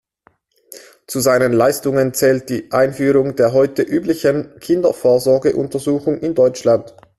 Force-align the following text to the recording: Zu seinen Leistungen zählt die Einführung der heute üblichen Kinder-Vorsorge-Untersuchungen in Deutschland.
Zu 1.05 1.19
seinen 1.19 1.53
Leistungen 1.53 2.15
zählt 2.15 2.49
die 2.49 2.71
Einführung 2.71 3.35
der 3.35 3.53
heute 3.53 3.83
üblichen 3.83 4.59
Kinder-Vorsorge-Untersuchungen 4.59 6.21
in 6.21 6.33
Deutschland. 6.33 6.95